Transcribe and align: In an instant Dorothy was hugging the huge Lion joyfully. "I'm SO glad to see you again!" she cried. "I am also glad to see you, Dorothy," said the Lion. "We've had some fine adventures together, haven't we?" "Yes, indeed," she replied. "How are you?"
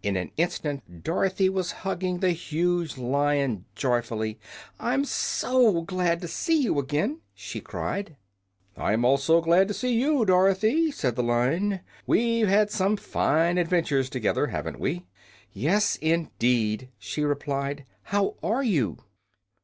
In 0.00 0.14
an 0.16 0.30
instant 0.36 1.02
Dorothy 1.02 1.48
was 1.48 1.72
hugging 1.82 2.20
the 2.20 2.30
huge 2.30 2.96
Lion 2.96 3.64
joyfully. 3.74 4.38
"I'm 4.78 5.04
SO 5.04 5.82
glad 5.82 6.20
to 6.20 6.28
see 6.28 6.62
you 6.62 6.78
again!" 6.78 7.20
she 7.34 7.60
cried. 7.60 8.16
"I 8.76 8.92
am 8.92 9.04
also 9.04 9.40
glad 9.40 9.66
to 9.66 9.74
see 9.74 9.92
you, 9.92 10.24
Dorothy," 10.24 10.92
said 10.92 11.16
the 11.16 11.24
Lion. 11.24 11.80
"We've 12.06 12.46
had 12.46 12.70
some 12.70 12.96
fine 12.96 13.58
adventures 13.58 14.08
together, 14.08 14.46
haven't 14.46 14.78
we?" 14.78 15.08
"Yes, 15.52 15.96
indeed," 15.96 16.90
she 16.96 17.24
replied. 17.24 17.84
"How 18.04 18.36
are 18.44 18.62
you?" 18.62 18.98